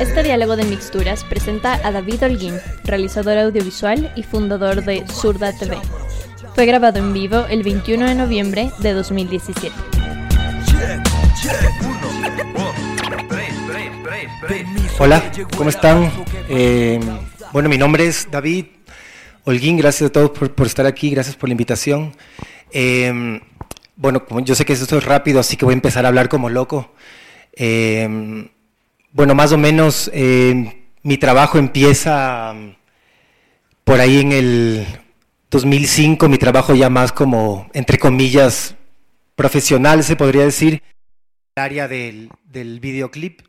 Este 0.00 0.24
diálogo 0.24 0.56
de 0.56 0.64
mixturas 0.64 1.22
presenta 1.22 1.74
a 1.86 1.92
David 1.92 2.24
Holguín, 2.24 2.58
realizador 2.82 3.38
audiovisual 3.38 4.12
y 4.16 4.24
fundador 4.24 4.84
de 4.84 5.06
Surda 5.06 5.56
TV. 5.56 5.78
Fue 6.54 6.66
grabado 6.66 6.98
en 6.98 7.12
vivo 7.12 7.46
el 7.48 7.62
21 7.62 8.06
de 8.06 8.14
noviembre 8.16 8.72
de 8.80 8.92
2017. 8.92 9.74
Hola, 14.98 15.22
¿cómo 15.56 15.70
están? 15.70 16.10
Eh, 16.48 16.98
bueno, 17.52 17.68
mi 17.68 17.78
nombre 17.78 18.06
es 18.06 18.28
David 18.30 18.66
Holguín, 19.44 19.76
gracias 19.76 20.10
a 20.10 20.12
todos 20.12 20.30
por, 20.30 20.66
estar 20.66 20.86
aquí, 20.86 21.10
gracias 21.10 21.36
por 21.36 21.48
la 21.48 21.52
invitación. 21.52 22.16
Eh, 22.72 23.40
bueno, 23.94 24.24
yo 24.42 24.56
sé 24.56 24.64
que 24.64 24.72
esto 24.72 24.98
es 24.98 25.04
rápido, 25.04 25.38
así 25.38 25.56
que 25.56 25.64
voy 25.64 25.72
a 25.72 25.76
empezar 25.76 26.04
a 26.04 26.08
hablar 26.08 26.28
como 26.28 26.50
loco. 26.50 26.92
Eh, 27.52 28.50
bueno, 29.14 29.34
más 29.34 29.52
o 29.52 29.58
menos 29.58 30.10
mi 30.12 31.18
trabajo 31.18 31.56
empieza 31.56 32.52
por 33.84 34.00
ahí 34.00 34.20
en 34.20 34.32
el 34.32 34.86
2005, 35.50 36.28
mi 36.28 36.36
trabajo 36.36 36.74
ya 36.74 36.90
más 36.90 37.12
como, 37.12 37.70
entre 37.72 37.96
comillas, 37.96 38.74
profesional, 39.36 40.02
se 40.02 40.16
podría 40.16 40.44
decir, 40.44 40.82
el 41.54 41.62
área 41.62 41.86
del, 41.86 42.30
del 42.44 42.80
videoclip. 42.80 43.42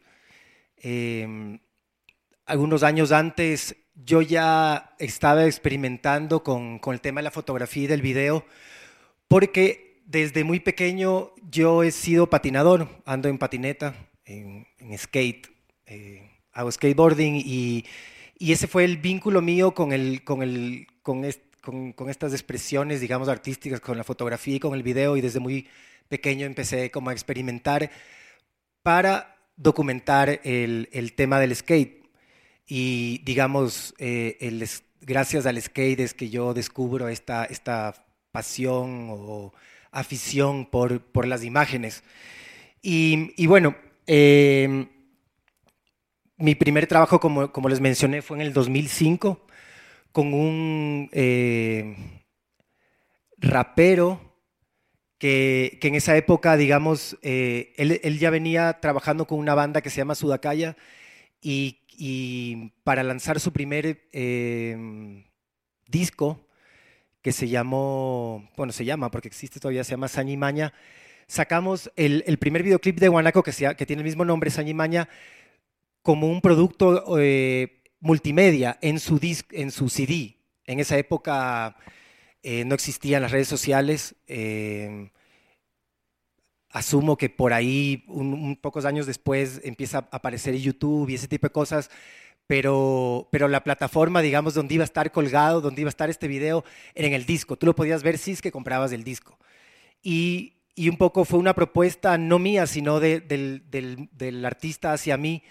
Eh, 0.77 1.57
algunos 2.45 2.83
años 2.83 3.11
antes 3.11 3.75
yo 3.95 4.21
ya 4.21 4.93
estaba 4.99 5.45
experimentando 5.45 6.43
con, 6.43 6.77
con, 6.77 6.93
el 6.93 7.01
tema 7.01 7.21
de 7.21 7.23
la 7.23 7.31
fotografía 7.31 7.85
y 7.85 7.87
del 7.87 8.03
video, 8.03 8.45
porque 9.27 10.03
desde 10.05 10.43
muy 10.43 10.59
pequeño 10.59 11.31
yo 11.49 11.81
he 11.81 11.89
sido 11.89 12.29
patinador, 12.29 12.87
ando 13.05 13.27
en 13.29 13.39
patineta, 13.39 13.95
en, 14.25 14.67
skate, 14.95 15.47
eh, 15.87 16.29
hago 16.53 16.71
skateboarding 16.71 17.35
y, 17.35 17.85
y, 18.37 18.51
ese 18.51 18.67
fue 18.67 18.83
el 18.85 18.97
vínculo 18.97 19.41
mío 19.41 19.73
con, 19.73 19.93
el, 19.93 20.23
con, 20.23 20.41
el, 20.41 20.87
con, 21.03 21.23
con, 21.61 21.93
con, 21.93 22.09
estas 22.09 22.33
expresiones, 22.33 23.01
digamos, 23.01 23.27
artísticas, 23.27 23.79
con 23.79 23.97
la 23.97 24.03
fotografía 24.03 24.55
y 24.55 24.59
con 24.59 24.73
el 24.73 24.83
video, 24.83 25.17
y 25.17 25.21
desde 25.21 25.39
muy 25.39 25.67
pequeño 26.09 26.45
empecé 26.45 26.91
como 26.91 27.09
a 27.09 27.13
experimentar 27.13 27.89
para 28.83 29.37
documentar 29.57 30.41
el, 30.43 30.89
el 30.91 31.13
tema 31.13 31.39
del 31.39 31.55
skate. 31.55 32.05
Y 32.67 33.19
digamos, 33.23 33.93
eh, 33.99 34.37
el, 34.39 34.67
gracias 35.01 35.45
al 35.45 35.61
skate 35.61 35.99
es 35.99 36.13
que 36.13 36.29
yo 36.29 36.53
descubro 36.53 37.09
esta, 37.09 37.45
esta 37.45 38.05
pasión 38.31 39.07
o 39.09 39.53
afición 39.91 40.65
por, 40.65 41.01
por 41.01 41.27
las 41.27 41.43
imágenes. 41.43 42.03
Y, 42.81 43.33
y 43.37 43.47
bueno, 43.47 43.75
eh, 44.07 44.87
mi 46.37 46.55
primer 46.55 46.87
trabajo, 46.87 47.19
como, 47.19 47.69
les 47.69 47.79
mencioné, 47.79 48.21
fue 48.21 48.37
en 48.37 48.41
el 48.41 48.53
2005 48.53 49.45
con 50.11 50.33
un 50.33 51.09
eh, 51.11 51.95
rapero 53.37 54.21
que, 55.17 55.77
que, 55.81 55.87
en 55.87 55.95
esa 55.95 56.15
época, 56.17 56.57
digamos, 56.57 57.17
eh, 57.21 57.73
él, 57.77 58.19
ya 58.19 58.29
venía 58.29 58.79
trabajando 58.81 59.27
con 59.27 59.39
una 59.39 59.55
banda 59.55 59.81
que 59.81 59.89
se 59.89 59.97
llama 59.97 60.15
Sudacaya 60.15 60.75
y, 61.41 62.71
para 62.83 63.03
lanzar 63.03 63.39
su 63.39 63.53
primer 63.53 64.09
eh, 64.11 65.23
disco, 65.87 66.47
que 67.21 67.31
se 67.31 67.47
llamó, 67.47 68.49
bueno, 68.57 68.73
se 68.73 68.85
llama 68.85 69.09
porque 69.09 69.29
existe 69.29 69.59
todavía, 69.59 69.83
se 69.83 69.91
llama 69.91 70.07
Saña 70.07 70.37
Maña, 70.37 70.73
sacamos 71.27 71.91
el, 71.95 72.37
primer 72.37 72.63
videoclip 72.63 72.99
de 72.99 73.07
Guanaco 73.07 73.41
que, 73.41 73.51
que 73.51 73.85
tiene 73.85 74.01
el 74.01 74.05
mismo 74.05 74.25
nombre, 74.25 74.51
Saña 74.51 74.73
Maña, 74.75 75.09
como 76.05 76.29
un 76.29 76.39
producto 76.39 77.17
eh, 77.19 77.81
multimedia 77.99 78.77
en 78.83 78.99
su, 78.99 79.17
disc, 79.17 79.51
en 79.51 79.71
su 79.71 79.89
CD. 79.89 80.37
En 80.67 80.79
esa 80.79 80.99
época 80.99 81.77
eh, 82.43 82.63
no 82.63 82.75
existían 82.75 83.23
las 83.23 83.31
redes 83.31 83.47
sociales. 83.47 84.13
Eh, 84.27 85.09
asumo 86.69 87.17
que 87.17 87.29
por 87.29 87.53
ahí, 87.53 88.03
un, 88.07 88.55
pocos 88.55 88.85
años 88.85 89.07
después, 89.07 89.61
empieza 89.63 89.97
a 89.97 90.07
aparecer 90.11 90.55
YouTube 90.55 91.09
y 91.09 91.15
ese 91.15 91.27
tipo 91.27 91.47
de 91.47 91.51
cosas. 91.51 91.89
Pero, 92.45 93.27
pero 93.31 93.47
la 93.47 93.63
plataforma, 93.63 94.21
digamos, 94.21 94.53
donde 94.53 94.75
iba 94.75 94.83
a 94.83 94.85
estar 94.85 95.11
colgado, 95.11 95.59
donde 95.59 95.81
iba 95.81 95.87
a 95.87 95.89
estar 95.89 96.11
este 96.11 96.27
video, 96.27 96.63
era 96.93 97.07
en 97.07 97.15
el 97.15 97.25
disco. 97.25 97.55
Tú 97.55 97.65
lo 97.65 97.73
podías 97.73 98.03
ver 98.03 98.19
si 98.19 98.29
es 98.29 98.43
que 98.43 98.51
comprabas 98.51 98.91
el 98.91 99.03
disco. 99.03 99.39
Y, 100.03 100.53
y 100.75 100.87
un 100.87 100.97
poco 100.97 101.25
fue 101.25 101.39
una 101.39 101.55
propuesta 101.55 102.15
no 102.19 102.37
mía, 102.37 102.67
sino 102.67 102.99
de, 102.99 103.21
del, 103.21 103.63
del, 103.71 104.07
del 104.11 104.45
artista 104.45 104.93
hacia 104.93 105.17
mí, 105.17 105.41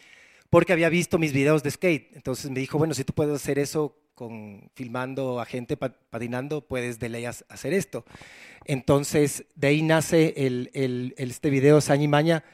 porque 0.55 0.73
había 0.73 0.89
visto 0.89 1.19
mis 1.19 1.33
videos 1.33 1.65
de 1.65 1.73
skate. 1.73 2.15
Entonces 2.15 2.49
me 2.49 2.61
dijo, 2.61 2.79
bueno, 2.79 2.95
si 2.95 3.03
tú 3.03 3.13
puedes 3.13 3.35
hacer 3.35 3.59
eso 3.59 3.99
con 4.15 4.71
filmando 4.77 5.41
a 5.41 5.47
gente 5.47 5.77
patinando, 5.77 6.61
puedes 6.61 7.01
de 7.01 7.09
ley 7.09 7.25
hacer 7.25 7.75
esto. 7.75 8.05
Entonces, 8.65 9.47
de 9.57 9.67
ahí 9.67 9.83
nace 9.83 10.33
este 11.17 11.51
video 11.51 11.81
Saña 11.81 12.09
Maña, 12.09 12.45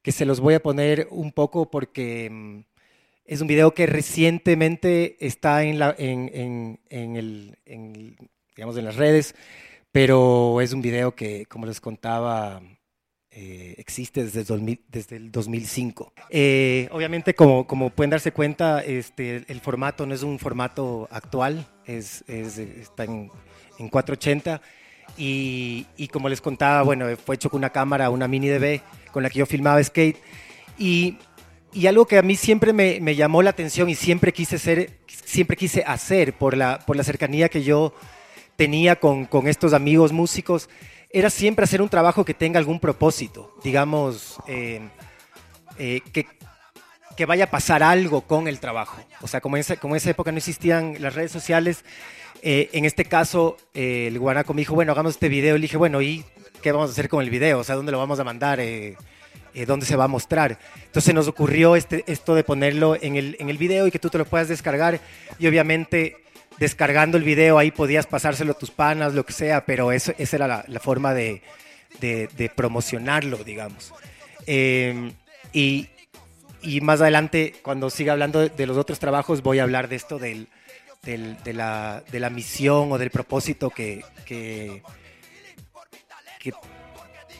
que 0.00 0.12
se 0.12 0.24
los 0.24 0.40
voy 0.40 0.54
a 0.54 0.62
poner 0.62 1.08
un 1.10 1.30
poco 1.30 1.70
porque 1.70 2.30
mm, 2.32 2.60
es 3.26 3.42
un 3.42 3.48
video 3.48 3.74
que 3.74 3.84
recientemente 3.84 5.18
está 5.20 5.62
en, 5.62 5.78
la, 5.78 5.94
en 5.98 6.78
las 8.82 8.96
redes, 8.96 9.34
pero 9.92 10.62
es 10.62 10.72
un 10.72 10.80
video 10.80 11.14
que, 11.14 11.44
como 11.44 11.66
les 11.66 11.82
contaba, 11.82 12.62
eh, 13.34 13.76
existe 13.78 14.24
desde, 14.24 14.44
2000, 14.44 14.80
desde, 14.88 15.16
el 15.16 15.32
2005. 15.32 16.12
Eh, 16.28 16.86
obviamente, 16.92 17.34
como, 17.34 17.66
pueden 17.90 18.10
darse 18.10 18.30
cuenta, 18.32 18.84
este, 18.84 19.44
el 19.48 19.60
formato 19.60 20.04
no 20.04 20.14
es 20.14 20.22
un 20.22 20.38
formato 20.38 21.08
actual, 21.10 21.66
es, 21.86 22.24
es 22.28 22.58
está 22.58 23.04
en, 23.04 23.30
en 23.78 23.88
480 23.88 24.60
y, 25.16 26.08
como 26.12 26.28
les 26.28 26.42
contaba, 26.42 26.82
bueno, 26.82 27.06
fue 27.24 27.36
hecho 27.36 27.48
con 27.48 27.58
una 27.58 27.70
cámara, 27.70 28.10
una 28.10 28.28
mini 28.28 28.48
DV 28.48 28.80
con 29.10 29.22
la 29.22 29.30
que 29.30 29.38
yo 29.38 29.46
filmaba 29.46 29.82
skate 29.82 30.18
y, 30.78 31.16
algo 31.86 32.06
que 32.06 32.18
a 32.18 32.22
mí 32.22 32.36
siempre 32.36 32.74
me, 32.74 33.14
llamó 33.14 33.42
la 33.42 33.48
atención 33.48 33.88
y 33.88 33.94
siempre 33.94 34.32
quise, 34.32 34.58
ser, 34.58 34.98
siempre 35.06 35.56
quise 35.56 35.84
hacer 35.86 36.34
por 36.34 36.54
la, 36.54 36.80
por 36.80 36.96
la 36.96 37.02
cercanía 37.02 37.48
que 37.48 37.62
yo 37.62 37.94
tenía 38.56 38.96
con 38.96 39.48
estos 39.48 39.72
amigos 39.72 40.12
músicos 40.12 40.68
era 41.12 41.30
siempre 41.30 41.64
hacer 41.64 41.82
un 41.82 41.88
trabajo 41.88 42.24
que 42.24 42.34
tenga 42.34 42.58
algún 42.58 42.80
propósito, 42.80 43.54
digamos, 43.62 44.38
eh, 44.46 44.80
eh, 45.78 46.00
que, 46.12 46.26
que, 47.16 47.26
vaya 47.26 47.44
a 47.44 47.50
pasar 47.50 47.82
algo 47.82 48.22
con 48.22 48.48
el 48.48 48.58
trabajo. 48.60 48.96
O 49.20 49.28
sea, 49.28 49.40
como 49.40 49.56
en 49.56 49.60
esa, 49.60 50.10
época 50.10 50.32
no 50.32 50.38
existían 50.38 50.96
las 51.00 51.14
redes 51.14 51.30
sociales, 51.30 51.84
eh, 52.42 52.70
en 52.72 52.84
este 52.86 53.04
caso 53.04 53.56
el 53.74 54.18
guanaco 54.18 54.54
me 54.54 54.62
dijo, 54.62 54.74
bueno, 54.74 54.92
hagamos 54.92 55.14
este 55.14 55.28
video. 55.28 55.56
Le 55.56 55.62
dije, 55.62 55.76
bueno, 55.76 56.00
¿y 56.00 56.24
qué 56.62 56.72
vamos 56.72 56.90
a 56.90 56.92
hacer 56.92 57.08
con 57.08 57.22
el 57.22 57.30
video? 57.30 57.58
O 57.58 57.64
sea, 57.64 57.76
¿dónde 57.76 57.92
lo 57.92 57.98
vamos 57.98 58.18
a 58.18 58.24
mandar? 58.24 58.60
¿Dónde 59.66 59.86
se 59.86 59.96
va 59.96 60.04
a 60.04 60.08
mostrar? 60.08 60.58
Entonces 60.86 61.14
nos 61.14 61.28
ocurrió 61.28 61.76
este, 61.76 62.04
esto 62.06 62.34
de 62.34 62.42
ponerlo 62.42 62.96
en 63.00 63.16
el, 63.16 63.36
en 63.38 63.50
el 63.50 63.58
video 63.58 63.86
y 63.86 63.90
que 63.90 63.98
tú 63.98 64.08
te 64.08 64.18
lo 64.18 64.24
puedas 64.24 64.48
descargar. 64.48 64.98
Y 65.38 65.46
obviamente 65.46 66.16
descargando 66.58 67.16
el 67.18 67.24
video, 67.24 67.58
ahí 67.58 67.70
podías 67.70 68.06
pasárselo 68.06 68.52
a 68.52 68.58
tus 68.58 68.70
panas, 68.70 69.14
lo 69.14 69.24
que 69.24 69.32
sea, 69.32 69.64
pero 69.64 69.92
eso, 69.92 70.12
esa 70.18 70.36
era 70.36 70.64
la, 70.66 70.80
forma 70.80 71.14
de, 71.14 71.42
de, 72.00 72.52
promocionarlo, 72.54 73.38
digamos. 73.38 73.92
Em, 74.46 75.12
y, 75.52 75.88
y, 76.62 76.80
más 76.80 77.00
adelante, 77.00 77.54
cuando 77.62 77.90
siga 77.90 78.12
hablando 78.12 78.48
de, 78.48 78.66
los 78.66 78.76
otros 78.76 78.98
trabajos, 78.98 79.42
voy 79.42 79.58
a 79.58 79.64
hablar 79.64 79.88
de 79.88 79.96
esto 79.96 80.18
del, 80.18 80.48
del, 81.02 81.42
de, 81.42 81.52
la, 81.52 82.02
de, 82.10 82.20
la, 82.20 82.30
misión 82.30 82.92
o 82.92 82.98
del 82.98 83.10
propósito 83.10 83.70
que, 83.70 84.04
que, 84.24 84.82
que 86.38 86.52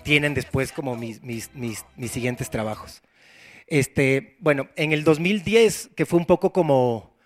tienen 0.02 0.34
después 0.34 0.72
como 0.72 0.96
mis, 0.96 1.22
mis, 1.22 1.54
mis, 1.54 1.84
mis, 1.96 2.10
siguientes 2.10 2.50
trabajos. 2.50 3.02
Este, 3.66 4.36
bueno, 4.40 4.68
en 4.76 4.92
el 4.92 5.04
2010, 5.04 5.90
que 5.96 6.06
fue 6.06 6.18
un 6.18 6.26
poco 6.26 6.52
como 6.52 7.16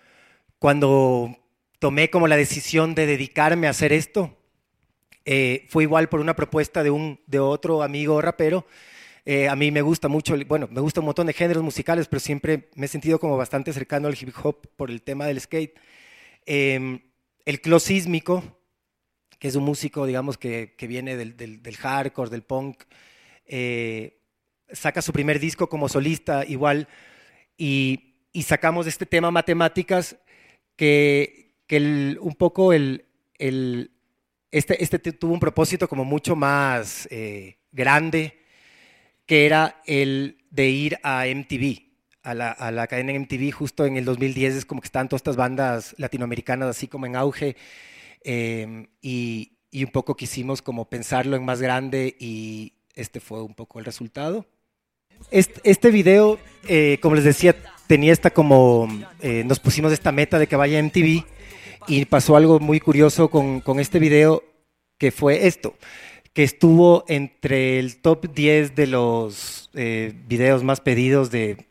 cuando 0.59 1.37
tomé 1.79 2.11
como 2.11 2.29
la 2.29 2.37
decisión 2.37 2.95
de 2.95 3.07
dedicarme 3.07 3.67
a 3.67 3.71
hacer 3.71 3.93
esto. 3.93 4.37
Eh, 5.25 5.67
fue 5.69 5.83
igual 5.83 6.09
por 6.09 6.21
una 6.21 6.37
propuesta 6.37 6.83
de, 6.83 6.91
un, 6.91 7.21
de 7.27 7.41
otro 7.41 7.83
amigo 7.83 8.21
rapero. 8.23 8.67
Eh, 9.25 9.49
a 9.49 9.57
mí 9.57 9.73
me 9.73 9.83
gusta 9.83 10.07
mucho, 10.07 10.37
bueno, 10.47 10.69
me 10.71 10.81
gusta 10.81 11.01
un 11.01 11.07
montón 11.07 11.27
de 11.27 11.33
géneros 11.33 11.65
musicales, 11.65 12.07
pero 12.07 12.21
siempre 12.21 12.71
me 12.77 12.87
he 12.87 12.89
sentido 12.89 13.19
como 13.19 13.37
bastante 13.37 13.73
cercano 13.73 14.07
al 14.07 14.15
hip 14.15 14.33
hop 14.43 14.69
por 14.77 14.89
el 14.89 15.03
tema 15.03 15.27
del 15.27 15.41
skate. 15.41 15.77
Em, 16.47 17.01
el 17.45 17.61
Clo 17.61 17.81
Sísmico, 17.81 18.45
que 19.41 19.49
es 19.49 19.57
un 19.57 19.65
músico, 19.65 20.07
digamos, 20.07 20.39
que, 20.39 20.75
que 20.79 20.87
viene 20.87 21.17
del, 21.17 21.37
del, 21.37 21.61
del, 21.61 21.77
hardcore, 21.77 22.31
del 22.31 22.43
punk, 22.43 22.85
eh, 23.47 24.21
saca 24.73 25.03
su 25.03 25.13
primer 25.13 25.41
disco 25.41 25.69
como 25.69 25.89
solista 25.89 26.45
igual, 26.47 26.87
y, 27.59 28.15
y 28.33 28.45
sacamos 28.45 28.87
este 28.87 29.07
tema 29.07 29.33
matemáticas 29.33 30.17
que, 30.77 31.46
que 31.67 32.17
un 32.21 32.35
poco 32.35 32.73
el, 32.73 33.07
el, 33.39 33.91
este, 34.51 34.83
este 34.83 34.99
tuvo 34.99 35.33
un 35.33 35.41
propósito 35.41 35.89
como 35.89 36.05
mucho 36.05 36.37
más 36.37 37.09
eh, 37.11 37.59
grande, 37.73 38.39
que 39.27 39.47
era 39.47 39.83
el 39.87 40.39
de 40.51 40.69
ir 40.69 40.99
a 41.03 41.25
MTV, 41.27 41.83
a 42.23 42.35
la, 42.35 42.51
a 42.51 42.71
la 42.71 42.87
cadena 42.87 43.19
MTV 43.19 43.53
justo 43.53 43.85
en 43.87 43.97
el 43.97 44.05
2010, 44.05 44.55
es 44.55 44.65
como 44.65 44.81
que 44.81 44.87
están 44.87 45.09
todas 45.09 45.21
estas 45.21 45.37
bandas 45.37 45.95
latinoamericanas 45.99 46.69
así 46.69 46.89
como 46.89 47.07
en 47.07 47.17
auge. 47.17 47.57
Em, 48.23 48.87
y, 49.01 49.53
y, 49.71 49.85
un 49.85 49.91
poco 49.91 50.17
quisimos 50.17 50.61
como 50.61 50.89
pensarlo 50.89 51.37
en 51.37 51.45
más 51.45 51.61
grande 51.61 52.17
y 52.19 52.73
este 52.95 53.21
fue 53.21 53.43
un 53.43 53.55
poco 53.55 53.79
el 53.79 53.85
resultado. 53.85 54.47
Este, 55.31 55.61
este 55.65 55.91
video, 55.91 56.39
eh, 56.69 56.99
como 57.01 57.15
les 57.15 57.25
decía, 57.25 57.55
tenía 57.87 58.13
esta 58.13 58.31
como, 58.31 58.89
eh, 59.21 59.45
nos 59.45 59.61
pusimos 59.61 59.93
esta 59.93 60.13
meta 60.13 60.39
de 60.39 60.47
que 60.47 60.57
vaya 60.57 60.83
MTV 60.83 61.25
y 61.87 62.05
pasó 62.05 62.37
algo 62.37 62.61
muy 62.61 62.81
curioso 62.81 63.29
con, 63.29 63.61
con 63.61 63.81
este 63.81 63.99
video 63.99 64.43
que 64.99 65.13
fue 65.13 65.47
esto, 65.47 65.75
que 66.33 66.43
estuvo 66.43 67.05
entre 67.09 67.79
el 67.79 67.99
top 67.99 68.33
10 68.33 68.75
de 68.75 68.87
los 68.87 69.71
eh, 69.75 70.13
videos 70.27 70.65
más 70.65 70.81
pedidos 70.81 71.31
de, 71.31 71.67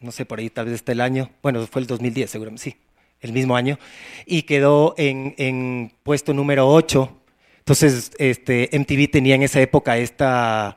no 0.00 0.12
sé, 0.12 0.24
por 0.24 0.38
ahí 0.38 0.50
tal 0.50 0.66
vez 0.66 0.74
este 0.76 0.92
el 0.92 1.00
año, 1.00 1.30
bueno, 1.42 1.66
fue 1.66 1.82
el 1.82 1.86
2010 1.86 2.30
seguramente, 2.30 2.62
sí, 2.62 2.76
el 3.20 3.32
mismo 3.32 3.56
año, 3.56 3.78
y 4.26 4.42
quedó 4.42 4.94
en, 4.96 5.34
en 5.36 5.92
puesto 6.02 6.32
número 6.34 6.68
8. 6.68 7.16
Entonces, 7.58 8.12
este, 8.18 8.70
MTV 8.72 9.10
tenía 9.10 9.34
en 9.34 9.42
esa 9.42 9.60
época 9.60 9.98
esta, 9.98 10.76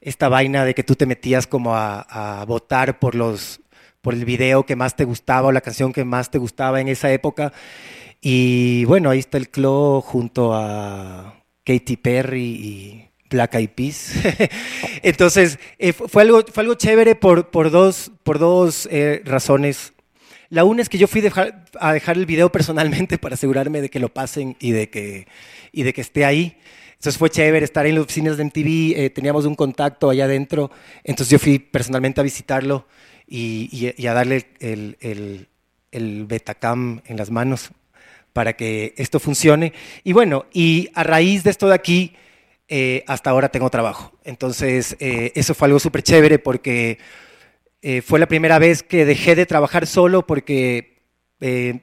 esta 0.00 0.28
vaina 0.28 0.64
de 0.64 0.74
que 0.74 0.82
tú 0.82 0.96
te 0.96 1.06
metías 1.06 1.46
como 1.46 1.74
a, 1.74 2.40
a 2.40 2.44
votar 2.46 2.98
por 2.98 3.14
los 3.14 3.60
por 4.04 4.12
el 4.12 4.26
video 4.26 4.66
que 4.66 4.76
más 4.76 4.94
te 4.94 5.04
gustaba 5.04 5.48
o 5.48 5.52
la 5.52 5.62
canción 5.62 5.90
que 5.90 6.04
más 6.04 6.30
te 6.30 6.36
gustaba 6.36 6.78
en 6.78 6.88
esa 6.88 7.10
época. 7.10 7.54
Y 8.26 8.86
bueno, 8.86 9.10
ahí 9.10 9.18
está 9.18 9.36
el 9.36 9.50
Clo 9.50 10.00
junto 10.00 10.54
a 10.54 11.44
Katy 11.62 11.98
Perry 11.98 12.42
y 12.42 13.10
Black 13.28 13.56
Eyed 13.56 13.68
Peas. 13.68 14.14
Entonces, 15.02 15.58
eh, 15.78 15.92
fue, 15.92 16.22
algo, 16.22 16.42
fue 16.50 16.62
algo 16.62 16.74
chévere 16.74 17.16
por, 17.16 17.50
por 17.50 17.70
dos, 17.70 18.12
por 18.22 18.38
dos 18.38 18.88
eh, 18.90 19.20
razones. 19.26 19.92
La 20.48 20.64
una 20.64 20.80
es 20.80 20.88
que 20.88 20.96
yo 20.96 21.06
fui 21.06 21.22
a 21.78 21.92
dejar 21.92 22.16
el 22.16 22.24
video 22.24 22.50
personalmente 22.50 23.18
para 23.20 23.34
asegurarme 23.34 23.82
de 23.82 23.90
que 23.90 23.98
lo 24.00 24.08
pasen 24.08 24.56
y 24.58 24.70
de 24.70 24.88
que, 24.88 25.26
y 25.70 25.82
de 25.82 25.92
que 25.92 26.00
esté 26.00 26.24
ahí. 26.24 26.56
Entonces 26.94 27.18
fue 27.18 27.28
chévere 27.28 27.66
estar 27.66 27.84
en 27.84 27.96
las 27.96 28.04
oficinas 28.04 28.38
de 28.38 28.44
MTV, 28.44 28.98
eh, 29.04 29.10
teníamos 29.10 29.44
un 29.44 29.54
contacto 29.54 30.08
allá 30.08 30.24
adentro, 30.24 30.70
entonces 31.02 31.30
yo 31.30 31.38
fui 31.38 31.58
personalmente 31.58 32.22
a 32.22 32.24
visitarlo 32.24 32.86
y, 33.26 33.92
a 34.06 34.14
darle 34.14 34.46
el, 34.60 34.96
el, 35.92 36.24
Betacam 36.24 37.02
en 37.04 37.18
las 37.18 37.30
manos 37.30 37.70
para 38.34 38.54
que 38.54 38.92
esto 38.98 39.18
funcione. 39.18 39.72
Y 40.02 40.12
bueno, 40.12 40.44
y 40.52 40.90
a 40.94 41.04
raíz 41.04 41.44
de 41.44 41.50
esto 41.50 41.68
de 41.68 41.74
aquí, 41.74 42.14
eh, 42.68 43.04
hasta 43.06 43.30
ahora 43.30 43.48
tengo 43.48 43.70
trabajo. 43.70 44.12
Entonces, 44.24 44.96
eh, 44.98 45.32
eso 45.34 45.54
fue 45.54 45.66
algo 45.66 45.78
súper 45.78 46.02
chévere 46.02 46.38
porque 46.38 46.98
eh, 47.80 48.02
fue 48.02 48.18
la 48.18 48.26
primera 48.26 48.58
vez 48.58 48.82
que 48.82 49.06
dejé 49.06 49.36
de 49.36 49.46
trabajar 49.46 49.86
solo 49.86 50.26
porque 50.26 50.92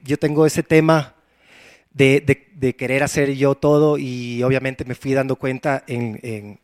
yo 0.02 0.18
tengo 0.18 0.44
ese 0.44 0.64
tema 0.64 1.14
de, 1.92 2.48
de, 2.56 2.74
querer 2.74 3.04
hacer 3.04 3.32
yo 3.36 3.54
todo 3.54 3.96
y 3.96 4.42
obviamente 4.42 4.84
me 4.84 4.96
fui 4.96 5.14
dando 5.14 5.36
cuenta 5.36 5.84
en, 5.86 6.18
en 6.24 6.60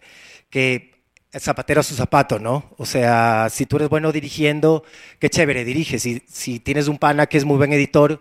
que 0.51 1.05
zapatero 1.39 1.81
a 1.81 1.85
su 1.85 1.95
zapato, 1.95 2.41
¿no? 2.41 2.75
O 2.77 2.85
sea, 2.85 3.49
si 3.51 3.67
tú 3.67 3.77
eres 3.77 3.89
bueno 3.89 4.11
dirigiendo, 4.11 4.83
qué 5.21 5.31
chévere, 5.31 5.65
dirige. 5.65 6.01
Si, 6.01 6.25
si 6.27 6.59
tienes 6.59 6.89
un 6.89 6.99
pana 6.99 7.27
que 7.27 7.39
es 7.39 7.45
muy 7.45 7.57
buen 7.57 7.73
editor 7.73 8.21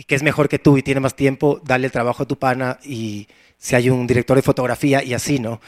y 0.00 0.04
que 0.04 0.14
es 0.14 0.22
mejor 0.22 0.48
que 0.48 0.58
tú 0.58 0.78
y 0.78 0.82
tiene 0.82 0.98
más 0.98 1.14
tiempo, 1.14 1.60
dale 1.62 1.84
el 1.84 1.92
trabajo 1.92 2.22
a 2.22 2.26
tu 2.26 2.38
pana 2.38 2.78
y 2.82 3.28
si 3.58 3.76
hay 3.76 3.90
un 3.90 4.06
director 4.06 4.34
de 4.34 4.40
fotografía 4.40 5.04
y 5.04 5.12
así, 5.12 5.38
¿no? 5.38 5.60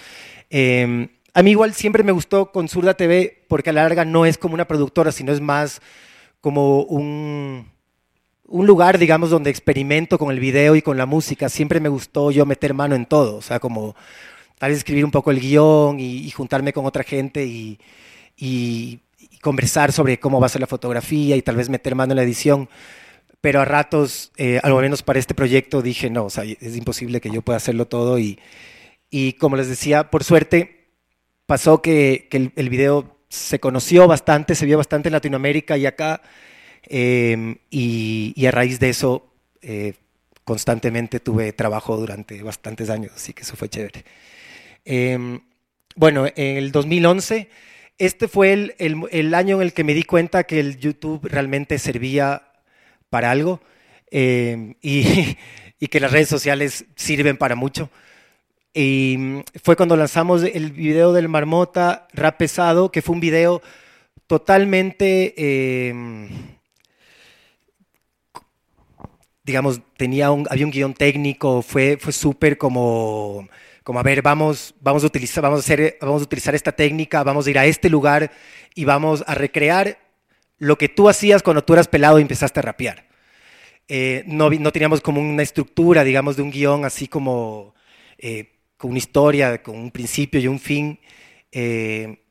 Em, 0.48 1.06
a 1.34 1.42
mí 1.42 1.50
igual 1.50 1.74
siempre 1.74 2.02
me 2.02 2.12
gustó 2.12 2.50
con 2.50 2.66
Zurda 2.66 2.94
TV 2.94 3.44
porque 3.46 3.68
a 3.68 3.72
la 3.74 3.82
larga 3.82 4.06
no 4.06 4.24
es 4.24 4.38
como 4.38 4.54
una 4.54 4.66
productora, 4.66 5.12
sino 5.12 5.32
es 5.32 5.42
más 5.42 5.82
como 6.40 6.80
un, 6.84 7.68
un 8.46 8.66
lugar, 8.66 8.96
digamos, 8.96 9.28
donde 9.28 9.50
experimento 9.50 10.16
con 10.16 10.30
el 10.30 10.40
video 10.40 10.76
y 10.76 10.82
con 10.82 10.96
la 10.96 11.04
música. 11.04 11.50
Siempre 11.50 11.78
me 11.78 11.90
gustó 11.90 12.30
yo 12.30 12.46
meter 12.46 12.72
mano 12.72 12.94
en 12.94 13.04
todo, 13.04 13.36
o 13.36 13.42
sea, 13.42 13.60
como 13.60 13.94
tal 14.56 14.70
vez 14.70 14.78
escribir 14.78 15.04
un 15.04 15.10
poco 15.10 15.30
el 15.30 15.40
guion 15.40 16.00
y, 16.00 16.30
juntarme 16.30 16.72
con 16.72 16.86
otra 16.86 17.04
gente 17.04 17.44
y, 17.44 17.78
conversar 19.42 19.92
sobre 19.92 20.18
cómo 20.18 20.40
va 20.40 20.46
a 20.46 20.48
ser 20.48 20.62
la 20.62 20.66
fotografía 20.66 21.36
y 21.36 21.42
tal 21.42 21.56
vez 21.56 21.68
meter 21.68 21.94
mano 21.94 22.12
en 22.12 22.16
la 22.16 22.22
edición. 22.22 22.70
Pero 23.42 23.60
a 23.60 23.64
ratos, 23.64 24.32
eh, 24.36 24.60
al 24.62 24.72
menos 24.76 25.02
para 25.02 25.18
este 25.18 25.34
proyecto, 25.34 25.82
dije, 25.82 26.08
no, 26.08 26.26
o 26.26 26.30
sea, 26.30 26.44
es 26.44 26.76
imposible 26.76 27.20
que 27.20 27.28
yo 27.28 27.42
pueda 27.42 27.56
hacerlo 27.56 27.86
todo. 27.88 28.20
Y, 28.20 28.38
y 29.10 29.34
como 29.34 29.56
les 29.56 29.68
decía, 29.68 30.10
por 30.10 30.22
suerte, 30.22 30.86
pasó 31.46 31.82
que, 31.82 32.28
que 32.30 32.52
el, 32.54 32.68
video 32.70 33.18
se 33.28 33.58
conoció 33.58 34.06
bastante, 34.06 34.54
se 34.54 34.64
vio 34.64 34.78
bastante 34.78 35.08
en 35.08 35.14
Latinoamérica 35.14 35.76
y 35.76 35.86
acá. 35.86 36.22
Em, 36.84 37.56
y, 37.68 38.46
a 38.46 38.52
raíz 38.52 38.78
de 38.78 38.90
eso, 38.90 39.26
eh, 39.60 39.94
constantemente 40.44 41.18
tuve 41.18 41.52
trabajo 41.52 41.96
durante 41.96 42.42
bastantes 42.44 42.90
años, 42.90 43.12
así 43.16 43.32
que 43.32 43.42
eso 43.42 43.56
fue 43.56 43.68
chévere. 43.68 44.04
Em, 44.84 45.40
bueno, 45.96 46.26
en 46.26 46.56
el 46.58 46.70
2011, 46.70 47.48
este 47.98 48.28
fue 48.28 48.52
el, 48.52 48.74
el, 49.10 49.34
año 49.34 49.56
en 49.56 49.62
el 49.62 49.72
que 49.72 49.82
me 49.82 49.94
di 49.94 50.04
cuenta 50.04 50.44
que 50.44 50.60
el 50.60 50.78
YouTube 50.78 51.26
realmente 51.26 51.78
servía 51.80 52.51
para 53.12 53.30
algo 53.30 53.60
em, 54.10 54.74
y, 54.82 55.36
que 55.90 56.00
las 56.00 56.10
redes 56.10 56.30
sociales 56.30 56.86
sirven 56.96 57.36
para 57.36 57.54
mucho. 57.54 57.90
Y 58.72 59.16
mm, 59.18 59.40
fue 59.62 59.76
cuando 59.76 59.96
lanzamos 59.96 60.42
el 60.42 60.72
video 60.72 61.12
del 61.12 61.28
Marmota 61.28 62.08
Rap 62.14 62.38
Pesado, 62.38 62.90
que 62.90 63.02
fue 63.02 63.14
un 63.14 63.20
video 63.20 63.60
totalmente, 64.26 65.34
em, 65.36 66.30
digamos, 69.44 69.82
tenía 69.98 70.30
un, 70.30 70.46
había 70.48 70.64
un 70.64 70.72
guion 70.72 70.94
técnico, 70.94 71.60
fue, 71.60 71.98
fue 72.00 72.14
súper 72.14 72.56
como 72.56 73.46
como 73.84 73.98
a 73.98 74.04
ver, 74.04 74.22
vamos, 74.22 74.76
vamos, 74.80 75.02
a 75.02 75.08
utilizar, 75.08 75.42
vamos, 75.42 75.58
a 75.58 75.60
hacer, 75.60 75.98
vamos 76.00 76.22
a 76.22 76.24
utilizar 76.24 76.54
esta 76.54 76.70
técnica, 76.70 77.24
vamos 77.24 77.46
a 77.46 77.50
ir 77.50 77.58
a 77.58 77.66
este 77.66 77.90
lugar 77.90 78.30
y 78.76 78.84
vamos 78.84 79.24
a 79.26 79.34
recrear 79.34 79.98
lo 80.62 80.78
que 80.78 80.88
tú 80.88 81.08
hacías 81.08 81.42
cuando 81.42 81.64
tú 81.64 81.72
eras 81.72 81.88
pelado 81.88 82.20
y 82.20 82.22
empezaste 82.22 82.60
a 82.60 82.62
rapear. 82.62 83.04
Eh, 83.88 84.22
no, 84.28 84.48
no, 84.48 84.70
teníamos 84.70 85.00
como 85.00 85.20
una 85.20 85.42
estructura, 85.42 86.04
digamos, 86.04 86.36
de 86.36 86.42
un 86.42 86.52
guion 86.52 86.84
así 86.84 87.08
como 87.08 87.74
eh, 88.16 88.52
con 88.76 88.90
una 88.90 88.98
historia, 88.98 89.60
con 89.60 89.76
un 89.76 89.90
principio 89.90 90.38
y 90.38 90.46
un 90.46 90.60
fin. 90.60 91.00
Eh, 91.50 92.22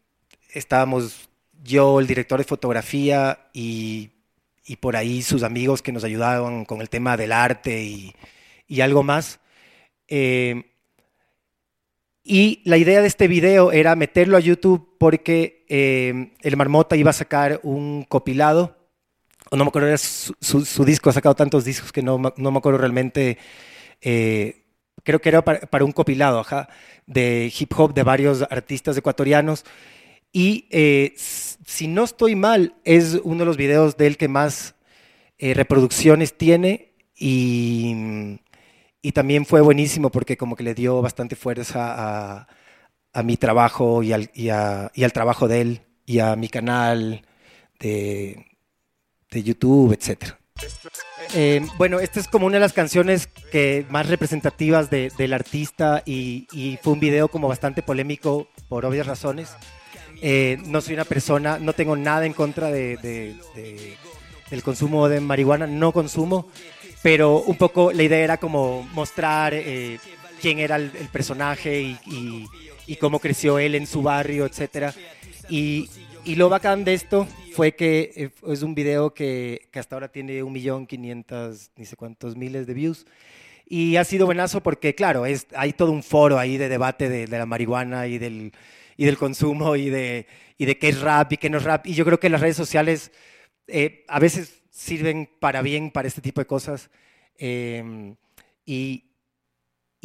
estábamos 0.54 1.30
yo, 1.62 2.00
el 2.00 2.08
director 2.08 2.40
de 2.40 2.46
fotografía 2.46 3.50
y, 3.52 4.12
y, 4.66 4.78
por 4.78 4.96
ahí 4.96 5.22
sus 5.22 5.44
amigos 5.44 5.82
que 5.82 5.92
nos 5.92 6.06
ayudaban 6.06 6.64
con 6.64 6.80
el 6.80 6.90
tema 6.90 7.18
del 7.18 7.34
arte 7.34 7.84
y, 7.84 8.16
y 8.66 8.80
algo 8.80 9.04
más. 9.04 9.42
Y 12.24 12.62
la 12.66 12.78
idea 12.78 13.02
de 13.02 13.08
este 13.08 13.28
video 13.28 13.72
era 13.72 13.96
meterlo 13.96 14.38
a 14.38 14.42
YouTube 14.42 14.96
porque 15.00 15.66
eh, 15.68 16.32
el 16.42 16.58
Marmota 16.58 16.96
iba 16.96 17.10
a 17.10 17.14
sacar 17.14 17.60
un 17.64 18.04
copilado. 18.04 18.78
O 19.50 19.58
no 19.58 19.66
me 19.66 19.70
acuerdo, 19.70 19.88
era 19.88 19.98
su, 19.98 20.86
disco, 20.86 21.10
ha 21.10 21.14
sacado 21.14 21.36
tantos 21.36 21.66
discos 21.66 21.92
que 21.92 22.04
no, 22.04 22.22
no 22.38 22.52
me 22.52 22.58
acuerdo 22.60 22.78
realmente. 22.78 23.38
Eh, 24.02 24.64
creo 25.04 25.20
que 25.20 25.30
era 25.30 25.44
para, 25.44 25.84
un 25.84 25.92
copilado 25.92 26.40
ajá, 26.40 26.70
de 27.08 27.52
hip 27.58 27.74
hop 27.76 27.94
de 27.94 28.04
varios 28.04 28.44
artistas 28.44 28.96
ecuatorianos. 28.96 29.66
Y 30.32 30.68
eh, 30.70 31.14
si 31.18 31.88
no 31.88 32.04
estoy 32.04 32.36
mal, 32.36 32.76
es 32.86 33.20
uno 33.24 33.40
de 33.40 33.46
los 33.46 33.58
videos 33.58 33.98
de 33.98 34.08
él 34.08 34.18
que 34.18 34.28
más 34.28 34.76
reproducciones 35.40 36.38
tiene. 36.38 36.94
Y 37.16 38.40
y 39.02 39.12
también 39.12 39.46
fue 39.46 39.62
buenísimo 39.62 40.10
porque 40.10 40.38
como 40.38 40.56
que 40.56 40.64
le 40.64 40.74
dio 40.74 41.02
bastante 41.02 41.36
fuerza 41.36 41.94
a, 42.38 42.48
a 43.14 43.24
mi 43.24 43.38
trabajo 43.38 44.04
y 44.04 44.14
al, 44.14 44.30
y, 44.34 44.50
a, 44.50 44.92
y 44.94 45.04
al, 45.04 45.14
trabajo 45.14 45.48
de 45.48 45.62
él 45.62 45.82
y 46.06 46.20
a 46.20 46.36
mi 46.36 46.50
canal 46.50 47.26
de, 47.80 48.46
de 49.30 49.44
YouTube, 49.44 49.94
etc. 49.94 50.34
Eh, 51.34 51.66
bueno, 51.78 52.00
esta 52.00 52.20
es 52.20 52.28
como 52.28 52.46
una 52.46 52.56
de 52.56 52.62
las 52.62 52.74
canciones 52.74 53.28
que 53.28 53.86
más 53.90 54.08
representativas 54.08 54.90
de, 54.90 55.12
del 55.18 55.34
artista 55.34 56.04
y, 56.06 56.48
y, 56.52 56.78
fue 56.82 56.94
un 56.94 57.00
video 57.00 57.28
como 57.30 57.48
bastante 57.48 57.82
polémico 57.82 58.48
por 58.68 58.86
obvias 58.86 59.08
razones. 59.08 59.50
Eh, 60.22 60.60
no 60.66 60.82
soy 60.82 60.94
una 60.94 61.06
persona, 61.06 61.58
no 61.58 61.74
tengo 61.74 61.96
nada 61.96 62.26
en 62.26 62.34
contra 62.34 62.70
de, 62.70 62.98
de, 62.98 63.36
del 64.52 64.62
consumo 64.62 65.10
de 65.10 65.20
marihuana, 65.20 65.66
no 65.66 65.92
consumo, 65.92 66.48
pero 67.02 67.42
un 67.42 67.58
poco 67.58 67.92
la 67.92 68.04
idea 68.04 68.20
era 68.20 68.38
como 68.38 68.88
mostrar 68.94 69.54
eh, 69.54 70.00
quién 70.42 70.60
era 70.60 70.76
el, 70.76 70.92
personaje 71.12 71.98
y, 72.06 72.48
cómo 73.00 73.20
creció 73.20 73.58
él 73.58 73.76
en 73.76 73.88
su 73.88 74.02
barrio, 74.02 74.46
etc. 74.46 74.94
Y, 75.50 75.90
lo 76.36 76.50
bacán 76.50 76.84
de 76.84 76.94
esto 76.94 77.28
fue 77.54 77.74
que 77.74 78.12
eh, 78.16 78.30
es 78.48 78.62
un 78.62 78.76
video 78.76 79.14
que, 79.14 79.68
que 79.72 79.80
hasta 79.80 79.96
ahora 79.96 80.10
tiene 80.10 80.44
un 80.44 80.54
millón 80.54 80.86
quinientos, 80.86 81.72
ni 81.76 81.86
sé 81.86 81.96
cuántos 81.96 82.36
miles 82.36 82.68
de 82.68 82.74
views. 82.74 83.06
Y 83.66 83.96
ha 83.96 84.04
sido 84.04 84.26
buenazo 84.26 84.62
porque, 84.62 84.94
claro, 84.94 85.26
es, 85.26 85.48
hay 85.56 85.74
todo 85.74 85.92
un 85.92 86.04
foro 86.04 86.38
ahí 86.38 86.58
de 86.58 86.68
debate 86.68 87.08
de, 87.08 87.26
de 87.26 87.38
la 87.38 87.46
marihuana 87.46 88.06
y 88.08 88.18
del, 88.18 88.52
y 88.98 89.06
del 89.06 89.18
consumo 89.18 89.76
y 89.76 89.90
de, 89.90 90.28
y 90.58 90.66
de 90.66 90.78
qué 90.78 90.90
es 90.90 91.00
rap 91.00 91.32
y 91.34 91.38
qué 91.38 91.50
no 91.50 91.58
es 91.58 91.64
rap. 91.64 91.88
Y 91.88 91.94
yo 91.94 92.06
creo 92.06 92.20
que 92.20 92.30
las 92.30 92.42
redes 92.42 92.58
sociales 92.58 93.12
eh, 93.68 94.04
a 94.08 94.20
veces 94.20 94.61
sirven 94.72 95.30
para 95.40 95.62
bien 95.62 95.92
para 95.92 96.08
este 96.08 96.22
tipo 96.22 96.42
de 96.42 96.48
cosas. 96.48 96.90
Em, 97.38 98.16
y, 98.66 99.04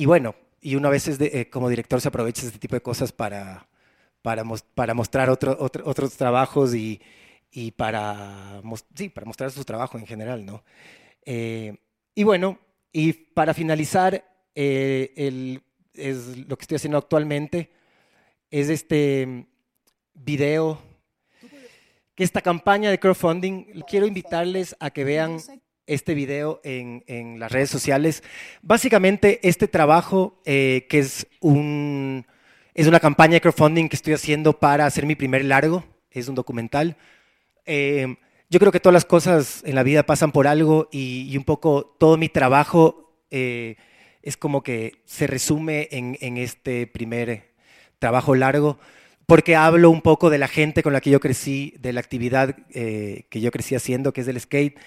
bueno, 0.04 0.34
y 0.60 0.74
uno 0.74 0.88
a 0.88 0.90
veces 0.90 1.18
eh, 1.20 1.48
como 1.48 1.70
director 1.70 2.00
se 2.00 2.08
aprovecha 2.08 2.46
este 2.46 2.58
tipo 2.58 2.74
de 2.74 2.82
cosas 2.82 3.12
para, 3.12 3.66
para, 4.20 4.44
mostrar 4.44 5.30
otro, 5.30 5.56
otros 5.58 6.16
trabajos 6.16 6.74
y, 6.74 7.00
para, 7.76 8.60
sí, 8.94 9.08
para 9.08 9.24
mostrar 9.26 9.50
su 9.50 9.64
trabajo 9.64 9.96
en 9.96 10.06
general, 10.06 10.44
¿no? 10.44 10.62
Eh, 11.24 11.74
y 12.14 12.24
bueno, 12.24 12.58
y 12.92 13.12
para 13.12 13.54
finalizar, 13.54 14.22
el, 14.54 15.62
es 15.94 16.36
lo 16.48 16.56
que 16.56 16.62
estoy 16.62 16.76
haciendo 16.76 16.98
actualmente 16.98 17.70
es 18.50 18.68
este 18.68 19.46
video, 20.14 20.78
que 22.16 22.24
esta 22.24 22.40
campaña 22.40 22.90
de 22.90 22.98
crowdfunding, 22.98 23.82
quiero 23.86 24.06
invitarles 24.06 24.74
a 24.80 24.90
que 24.90 25.04
vean 25.04 25.38
este 25.86 26.14
video 26.14 26.60
en, 26.64 27.04
en 27.06 27.38
las 27.38 27.52
redes 27.52 27.68
sociales. 27.68 28.24
Básicamente, 28.62 29.38
este 29.46 29.68
trabajo, 29.68 30.40
eh, 30.46 30.86
que 30.88 30.98
es, 31.00 31.26
un, 31.40 32.26
es 32.74 32.86
una 32.86 33.00
campaña 33.00 33.34
de 33.34 33.42
crowdfunding 33.42 33.88
que 33.88 33.96
estoy 33.96 34.14
haciendo 34.14 34.58
para 34.58 34.86
hacer 34.86 35.04
mi 35.04 35.14
primer 35.14 35.44
largo, 35.44 35.84
es 36.10 36.26
un 36.26 36.34
documental. 36.34 36.96
Eh, 37.66 38.16
yo 38.48 38.60
creo 38.60 38.72
que 38.72 38.80
todas 38.80 38.94
las 38.94 39.04
cosas 39.04 39.62
en 39.66 39.74
la 39.74 39.82
vida 39.82 40.04
pasan 40.04 40.32
por 40.32 40.46
algo 40.46 40.88
y, 40.90 41.36
un 41.36 41.44
poco 41.44 41.96
todo 41.98 42.16
mi 42.16 42.30
trabajo 42.30 43.12
eh, 43.30 43.76
es 44.22 44.38
como 44.38 44.62
que 44.62 45.02
se 45.04 45.26
resume 45.26 45.88
en, 45.90 46.16
en 46.22 46.38
este 46.38 46.86
primer 46.86 47.52
trabajo 47.98 48.34
largo 48.34 48.78
porque 49.26 49.56
hablo 49.56 49.90
un 49.90 50.02
poco 50.02 50.30
de 50.30 50.38
la 50.38 50.48
gente 50.48 50.82
con 50.82 50.92
la 50.92 51.00
que 51.00 51.10
yo 51.10 51.20
crecí, 51.20 51.74
de 51.80 51.92
la 51.92 52.00
actividad 52.00 52.56
eh, 52.72 53.26
que 53.28 53.40
yo 53.40 53.50
crecí 53.50 53.74
haciendo, 53.74 54.12
que 54.12 54.20
es 54.20 54.28
el 54.28 54.40
skate, 54.40 54.78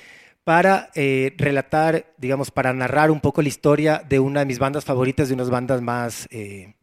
para 0.45 0.89
eh, 0.95 1.33
relatar, 1.37 2.13
digamos, 2.17 2.49
para 2.49 2.73
narrar 2.73 3.11
un 3.11 3.19
poco 3.19 3.41
la 3.41 3.49
historia 3.49 4.03
de 4.07 4.19
una 4.19 4.39
de 4.39 4.45
mis 4.45 4.57
bandas 4.57 4.85
favoritas, 4.85 5.27
de 5.27 5.35
unas 5.35 5.49
bandas 5.49 5.81
más, 5.81 6.27
eh, 6.31 6.73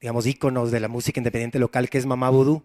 digamos, 0.00 0.26
íconos 0.26 0.72
de 0.72 0.80
la 0.80 0.88
música 0.88 1.20
independiente 1.20 1.60
local, 1.60 1.88
que 1.88 1.98
es 1.98 2.06
Mamá 2.06 2.30
Voodoo. 2.30 2.64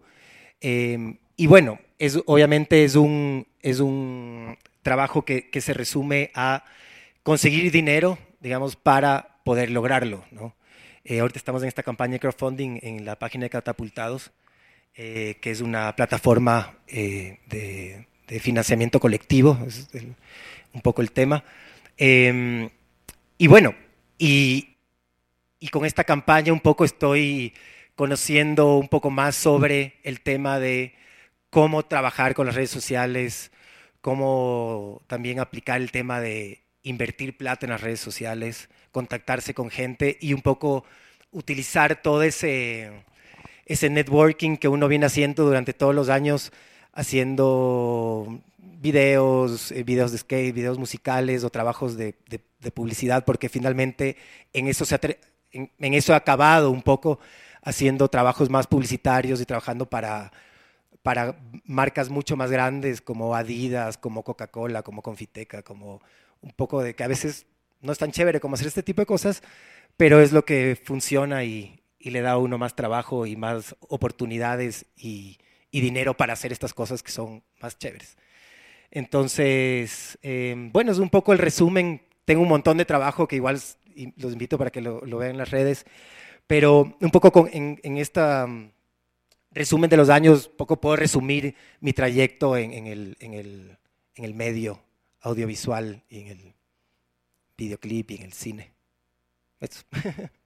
Em, 0.59 1.19
y 1.35 1.45
bueno, 1.45 1.79
obviamente 2.25 2.83
es 2.83 2.95
un, 2.95 3.47
es 3.61 3.79
un 3.79 4.57
trabajo 4.81 5.23
que 5.23 5.61
se 5.61 5.73
resume 5.73 6.31
a 6.33 6.63
conseguir 7.21 7.71
dinero, 7.71 8.17
digamos, 8.39 8.75
para 8.75 9.37
poder 9.43 9.69
lograrlo, 9.69 10.25
¿no? 10.31 10.56
Eh, 11.09 11.21
ahorita 11.21 11.39
estamos 11.39 11.61
en 11.61 11.69
esta 11.69 11.83
campaña 11.83 12.13
de 12.13 12.19
crowdfunding 12.19 12.79
en 12.81 13.05
la 13.05 13.17
página 13.17 13.45
de 13.45 13.49
Catapultados, 13.49 14.31
eh, 14.93 15.37
que 15.39 15.51
es 15.51 15.61
una 15.61 15.95
plataforma 15.95 16.79
eh, 16.85 17.39
de, 17.47 18.39
financiamiento 18.41 18.99
colectivo, 18.99 19.57
es 19.65 19.87
un 20.73 20.81
poco 20.81 21.01
el 21.01 21.13
tema. 21.13 21.45
Em, 21.95 22.69
y 23.37 23.47
bueno, 23.47 23.73
y, 24.17 24.75
con 25.71 25.85
esta 25.85 26.03
campaña 26.03 26.51
un 26.51 26.59
poco 26.59 26.83
estoy 26.83 27.53
conociendo 27.95 28.75
un 28.75 28.89
poco 28.89 29.09
más 29.09 29.37
sobre 29.37 29.99
el 30.03 30.19
tema 30.19 30.59
de 30.59 30.93
cómo 31.49 31.85
trabajar 31.85 32.33
con 32.33 32.47
las 32.47 32.55
redes 32.55 32.69
sociales, 32.69 33.53
cómo 34.01 35.01
también 35.07 35.39
aplicar 35.39 35.79
el 35.79 35.89
tema 35.89 36.19
de 36.19 36.66
invertir 36.87 37.37
plata 37.37 37.65
en 37.65 37.71
las 37.71 37.81
redes 37.81 37.99
sociales, 37.99 38.69
contactarse 38.91 39.53
con 39.53 39.69
gente 39.69 40.17
y 40.19 40.33
un 40.33 40.41
poco 40.41 40.85
utilizar 41.31 42.01
todo 42.01 42.23
ese, 42.23 42.91
ese 43.65 43.89
networking 43.89 44.57
que 44.57 44.67
uno 44.67 44.87
viene 44.87 45.05
haciendo 45.05 45.45
durante 45.45 45.73
todos 45.73 45.93
los 45.93 46.09
años, 46.09 46.51
haciendo 46.93 48.41
videos, 48.57 49.71
eh, 49.71 49.83
videos 49.83 50.11
de 50.11 50.17
skate, 50.19 50.53
videos 50.53 50.77
musicales 50.77 51.43
o 51.43 51.49
trabajos 51.49 51.97
de, 51.97 52.15
publicidad, 52.73 53.23
porque 53.23 53.47
finalmente 53.49 54.17
en 54.51 54.67
eso, 54.67 54.83
se 54.83 54.99
en, 55.51 55.93
eso 55.93 56.13
he 56.13 56.15
acabado 56.15 56.69
un 56.69 56.81
poco 56.81 57.19
haciendo 57.61 58.09
trabajos 58.09 58.49
más 58.49 58.67
publicitarios 58.67 59.39
y 59.39 59.45
trabajando 59.45 59.85
para, 59.89 60.31
para 61.01 61.37
marcas 61.65 62.09
mucho 62.09 62.35
más 62.35 62.51
grandes 62.51 63.01
como 63.01 63.35
Adidas, 63.35 63.97
como 63.97 64.23
Coca-Cola, 64.23 64.83
como 64.83 65.01
Confiteca, 65.01 65.63
como 65.63 66.01
un 66.47 66.53
poco 66.53 66.81
de 66.81 66.95
que 66.95 67.03
a 67.03 67.07
veces 67.07 67.45
no 67.81 67.91
es 67.91 67.97
tan 67.97 68.11
chévere 68.11 68.39
como 68.39 68.55
hacer 68.55 68.67
este 68.67 68.83
tipo 68.83 69.01
de 69.01 69.05
cosas, 69.05 69.43
pero 69.97 70.21
es 70.21 70.31
lo 70.31 70.45
que 70.45 70.79
funciona 70.81 71.43
y, 71.43 71.73
le 71.99 72.21
da 72.21 72.31
a 72.31 72.37
uno 72.37 72.57
más 72.57 72.73
trabajo 72.73 73.25
y 73.25 73.35
más 73.35 73.75
oportunidades 73.89 74.85
y, 74.95 75.37
dinero 75.71 76.15
para 76.15 76.33
hacer 76.33 76.51
estas 76.51 76.73
cosas 76.73 77.03
que 77.03 77.11
son 77.11 77.43
más 77.61 77.77
chéveres. 77.77 78.17
Entonces, 78.89 80.17
em, 80.23 80.71
bueno, 80.71 80.91
es 80.91 80.97
un 80.97 81.11
poco 81.11 81.33
el 81.33 81.37
resumen. 81.37 82.01
Tengo 82.25 82.41
un 82.41 82.47
montón 82.47 82.77
de 82.79 82.85
trabajo 82.85 83.27
que 83.27 83.35
igual 83.35 83.61
los 84.15 84.33
invito 84.33 84.57
para 84.57 84.71
que 84.71 84.81
lo, 84.81 85.01
vean 85.01 85.31
en 85.31 85.37
las 85.37 85.51
redes, 85.51 85.85
pero 86.47 86.97
un 86.99 87.11
poco 87.11 87.47
en, 87.51 87.79
en 87.83 87.97
este 87.97 88.21
resumen 89.51 89.89
de 89.89 89.97
los 89.97 90.09
años, 90.09 90.47
poco 90.47 90.81
puedo 90.81 90.95
resumir 90.95 91.53
mi 91.79 91.93
trayecto 91.93 92.57
en 92.57 92.87
el 92.87 94.33
medio 94.33 94.81
audiovisual 95.27 96.03
y 96.09 96.21
en 96.21 96.27
el 96.27 96.53
videoclip 97.57 98.11
y 98.11 98.15
en 98.15 98.23
el 98.23 98.33
cine. 98.33 98.73
Eso. 99.59 99.83